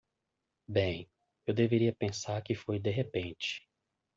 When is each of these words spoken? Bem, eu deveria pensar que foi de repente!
Bem, 0.67 1.07
eu 1.45 1.53
deveria 1.53 1.93
pensar 1.93 2.41
que 2.41 2.55
foi 2.55 2.79
de 2.79 2.89
repente! 2.89 3.69